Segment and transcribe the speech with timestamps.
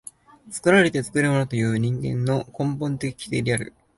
[0.49, 3.71] 作られて作るものというのが人間の根本的規定である。